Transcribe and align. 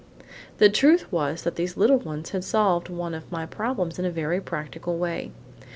The 0.57 0.67
truth 0.67 1.11
was 1.11 1.43
that 1.43 1.57
these 1.57 1.77
little 1.77 1.99
ones 1.99 2.31
had 2.31 2.43
solved 2.43 2.89
one 2.89 3.13
of 3.13 3.31
my 3.31 3.45
problems 3.45 3.99
in 3.99 4.05
a 4.05 4.09
very 4.09 4.41
practical 4.41 4.97
way. 4.97 5.29